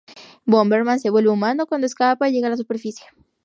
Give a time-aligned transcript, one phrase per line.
[0.47, 3.05] Bomberman se vuelve humano cuando escapa y llega a la superficie.